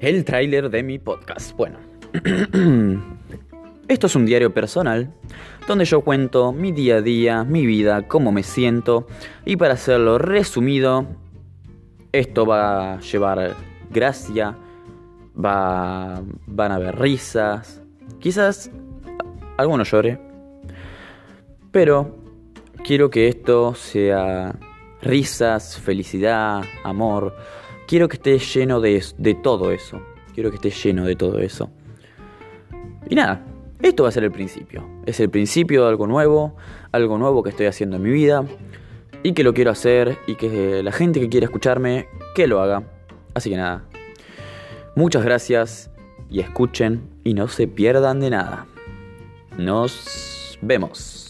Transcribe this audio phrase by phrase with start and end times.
[0.00, 1.56] el tráiler de mi podcast.
[1.56, 1.78] Bueno,
[3.88, 5.12] esto es un diario personal
[5.66, 9.06] donde yo cuento mi día a día, mi vida, cómo me siento
[9.44, 11.06] y para hacerlo resumido,
[12.12, 13.54] esto va a llevar
[13.90, 14.56] gracia,
[15.36, 17.82] va, van a haber risas,
[18.20, 18.70] quizás
[19.56, 20.20] alguno llore,
[21.72, 22.16] pero
[22.84, 24.54] quiero que esto sea
[25.02, 27.34] risas, felicidad, amor.
[27.86, 30.00] Quiero que esté lleno de, de todo eso.
[30.34, 31.70] Quiero que esté lleno de todo eso.
[33.08, 33.44] Y nada,
[33.82, 34.84] esto va a ser el principio.
[35.06, 36.56] Es el principio de algo nuevo,
[36.92, 38.44] algo nuevo que estoy haciendo en mi vida
[39.22, 42.82] y que lo quiero hacer y que la gente que quiera escucharme, que lo haga.
[43.34, 43.84] Así que nada,
[44.94, 45.90] muchas gracias
[46.30, 48.66] y escuchen y no se pierdan de nada.
[49.58, 51.25] Nos vemos.